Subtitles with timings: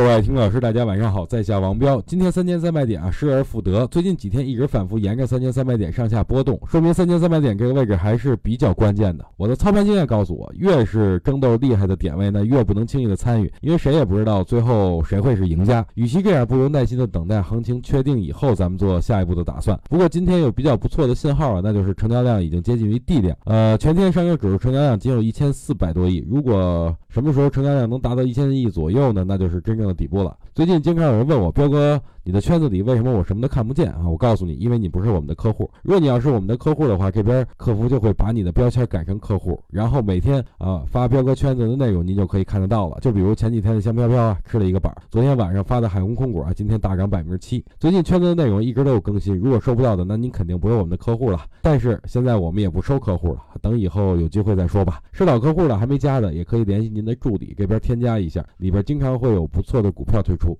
[0.00, 2.00] 各位听众老师，大家晚上好，在下王彪。
[2.06, 3.86] 今天三千三百点啊，失而复得。
[3.88, 9.26] 最近几天一直反复沿着三千三百点上下波动，说明三千三百点这个位置还是比较关键的。
[9.36, 15.86] 我的操盘经验告诉我，越是争斗厉害的点位呢，越不能轻易的参与，因为谁也不知道最后谁会是赢家。
[15.96, 19.78] 与其这样，不如耐心的等待行情确定以后，咱们做下一步的打算。
[19.90, 23.36] 不过今天有比较不错的信号啊，那就是成交量已经接近于 D 量。
[23.44, 26.24] 呃，全天上证指数成交量仅有一千四百多亿。
[26.26, 29.26] 如果什么时候成交量能达到一千亿左右呢？
[29.28, 30.36] 那就是真正底部了。
[30.54, 32.00] 最近经常有人问我，彪哥。
[32.30, 34.08] 你的圈子里为什么我什么都看不见啊？
[34.08, 35.68] 我告诉你，因为你不是我们的客户。
[35.82, 42.98] 如果你要是我们的客户的话，这边客服就会把你的标签改成客户，然后每天啊发彪哥圈子的内容，您就可以看得到了。
[43.00, 47.64] 就比如前几天的香飘飘啊，吃了一个板；昨天晚上发的海虹控股啊，今天大涨百分之七。
[47.80, 51.40] 最近圈子的内容一直都有更新，如果收不到的，那您肯定不是我们的客户了。
[51.60, 55.02] 但是现在我们也不收客户了，等以后有机会再说吧。
[55.10, 60.56] 是老客户的还没加的，也可以联系您的助理这边添加一下，里边经常会有不错的股票推出。